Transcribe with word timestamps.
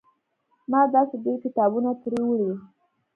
ما 0.71 0.81
داسې 0.95 1.15
ډېر 1.23 1.37
کتابونه 1.45 1.89
ترې 2.01 2.21
وړي. 2.25 2.51